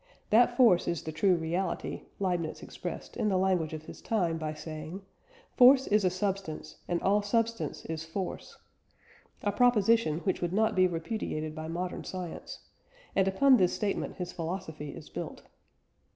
That 0.31 0.57
force 0.57 0.87
is 0.87 1.03
the 1.03 1.11
true 1.11 1.35
reality, 1.35 2.05
Leibniz 2.19 2.63
expressed 2.63 3.15
in 3.15 3.29
the 3.29 3.37
language 3.37 3.71
of 3.71 3.83
his 3.83 4.01
time 4.01 4.39
by 4.39 4.55
saying, 4.55 5.03
"Force 5.55 5.85
is 5.85 6.11
substance, 6.11 6.77
and 6.87 6.99
all 7.03 7.21
substance 7.21 7.85
is 7.85 8.03
force" 8.03 8.57
a 9.43 9.51
proposition 9.51 10.21
which 10.21 10.41
would 10.41 10.53
not 10.53 10.73
be 10.73 10.87
repudiated 10.87 11.53
by 11.53 11.67
modern 11.67 12.03
science 12.03 12.61
and 13.15 13.27
upon 13.27 13.57
this 13.57 13.73
statement 13.73 14.15
his 14.15 14.31
philosophy 14.33 14.89
is 14.89 15.07
built. 15.07 15.43